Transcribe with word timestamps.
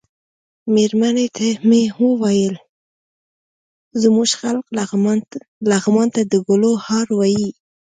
مېرمنې 0.73 1.27
ته 1.35 1.47
مې 1.67 1.83
ویل 2.21 2.55
زموږ 4.01 4.29
خلک 4.39 4.65
لغمان 5.69 6.07
ته 6.15 6.21
د 6.31 6.33
ګلو 6.47 6.71
هار 6.85 7.07
وايي. 7.17 7.49